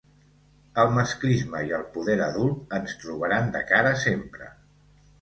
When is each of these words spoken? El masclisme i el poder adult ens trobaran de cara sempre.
El 0.83 0.89
masclisme 0.95 1.61
i 1.69 1.75
el 1.81 1.85
poder 1.99 2.17
adult 2.31 2.75
ens 2.81 2.99
trobaran 3.05 3.57
de 3.61 3.65
cara 3.73 3.97
sempre. 4.09 4.55